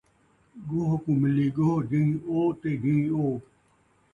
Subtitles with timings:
[0.67, 3.25] ڳوہ کوں ملی ڳوہ، جیہیں او تے جیہیں او